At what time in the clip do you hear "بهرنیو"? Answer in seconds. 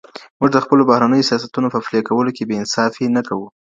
0.89-1.27